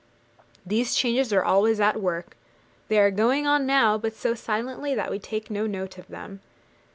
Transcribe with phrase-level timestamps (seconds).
[0.65, 2.35] These changes are always at work;
[2.87, 6.39] they are going on now, but so silently that we take no note of them.